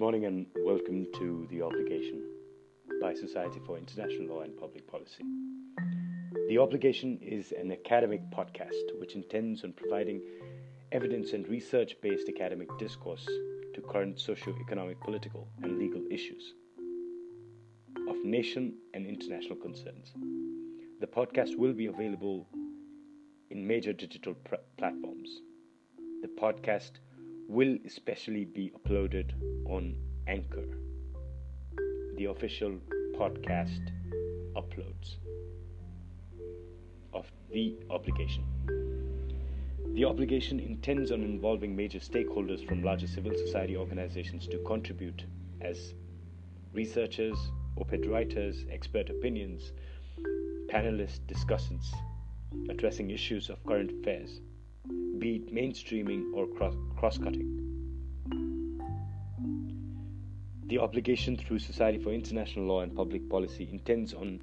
[0.00, 2.20] morning and welcome to The Obligation
[3.00, 5.22] by Society for International Law and Public Policy.
[6.48, 10.20] The Obligation is an academic podcast which intends on providing
[10.90, 13.24] evidence and research based academic discourse
[13.74, 16.54] to current socio-economic, political, and legal issues
[18.08, 20.12] of nation and international concerns.
[21.00, 22.48] The podcast will be available
[23.50, 25.30] in major digital pr- platforms.
[26.22, 26.92] The podcast
[27.48, 29.32] will especially be uploaded
[29.66, 29.94] on
[30.26, 30.66] Anchor,
[32.16, 32.78] the official
[33.16, 33.90] podcast
[34.56, 35.16] uploads
[37.12, 38.44] of The Obligation.
[39.94, 45.24] The obligation intends on involving major stakeholders from larger civil society organizations to contribute
[45.60, 45.94] as
[46.72, 47.38] researchers,
[47.76, 49.72] op ed writers, expert opinions,
[50.68, 51.86] panelists, discussants,
[52.68, 54.40] addressing issues of current affairs
[55.18, 56.46] be it mainstreaming or
[56.98, 57.48] cross cutting.
[60.66, 64.40] The obligation through Society for International Law and Public Policy intends on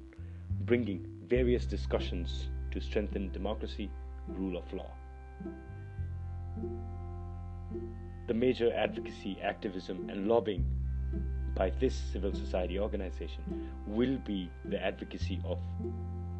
[0.62, 3.90] bringing various discussions to strengthen democracy,
[4.28, 4.90] rule of law.
[8.26, 10.64] The major advocacy, activism, and lobbying
[11.54, 15.58] by this civil society organization will be the advocacy of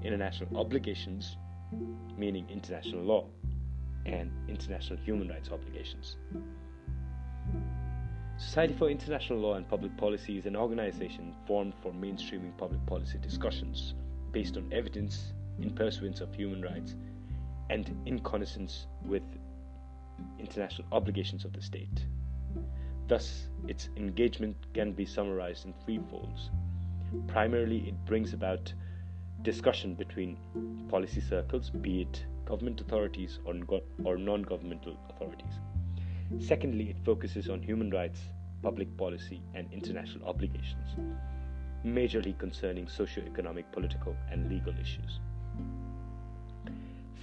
[0.03, 1.37] international obligations,
[2.17, 3.27] meaning international law
[4.07, 6.17] and international human rights obligations.
[8.39, 13.19] Society for International Law and Public Policy is an organization formed for mainstreaming public policy
[13.19, 13.95] discussions
[14.33, 16.97] based on evidence in pursuance of human rights
[17.71, 19.23] and in connoissance with
[20.39, 22.07] international obligations of the state.
[23.09, 26.51] Thus, its engagement can be summarized in three folds.
[27.29, 28.73] Primarily, it brings about
[29.43, 30.37] discussion between
[30.89, 33.55] policy circles, be it government authorities or,
[34.05, 35.53] or non governmental authorities.
[36.39, 38.21] Secondly, it focuses on human rights,
[38.63, 40.97] public policy, and international obligations,
[41.85, 45.21] majorly concerning socio-economic, political, and legal issues.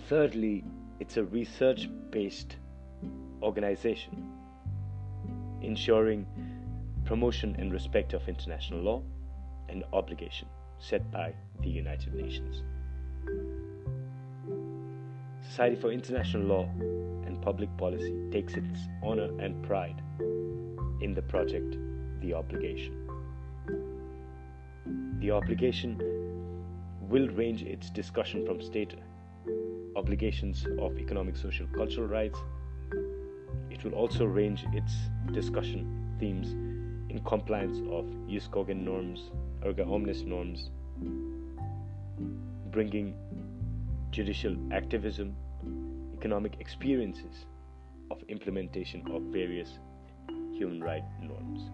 [0.08, 0.64] Thirdly,
[1.00, 2.58] it's a research based
[3.42, 4.32] organization
[5.62, 6.26] ensuring
[7.06, 9.02] promotion and respect of international law
[9.68, 10.48] and obligation
[10.80, 12.64] set by the United Nations.
[15.60, 16.70] Society for International Law
[17.28, 20.02] and Public Policy takes its honor and pride
[21.02, 21.76] in the project
[22.22, 22.96] The Obligation.
[25.20, 25.98] The obligation
[27.10, 28.94] will range its discussion from state
[29.98, 32.40] obligations of economic, social, cultural rights.
[33.70, 34.94] It will also range its
[35.34, 36.54] discussion themes
[37.12, 39.30] in compliance of jus cogens norms,
[39.66, 40.70] erga omnes norms,
[42.72, 43.14] bringing
[44.12, 45.36] judicial activism,
[46.20, 47.46] economic experiences
[48.12, 49.80] of implementation of various
[50.52, 51.72] human rights norms.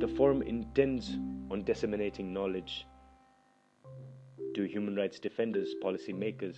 [0.00, 1.18] The forum intends
[1.50, 2.86] on disseminating knowledge
[4.54, 6.56] to human rights defenders, policymakers,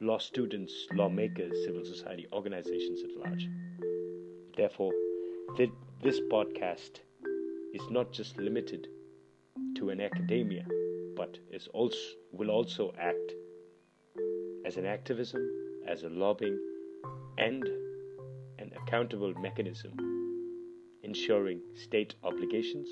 [0.00, 3.48] law students, lawmakers, civil society organizations at large.
[4.56, 4.92] Therefore,
[5.56, 6.98] this podcast
[7.72, 8.88] is not just limited
[9.76, 10.66] to an academia,
[11.16, 11.98] but is also,
[12.32, 13.34] will also act
[14.64, 15.48] as an activism,
[15.86, 16.58] as a lobbying,
[17.38, 17.64] and
[18.58, 19.92] an accountable mechanism
[21.02, 22.88] ensuring state obligations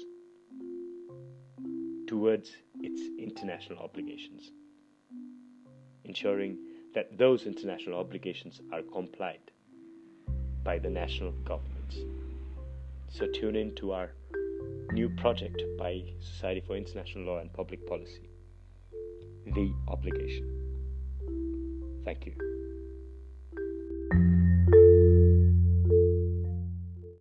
[2.06, 4.52] towards its international obligations,
[6.04, 6.58] ensuring
[6.94, 9.50] that those international obligations are complied
[10.62, 11.96] by the national governments.
[13.08, 14.10] So tune in to our
[14.92, 18.28] new project by Society for International Law and Public Policy,
[19.46, 20.71] The Obligation.
[22.04, 22.32] Thank you.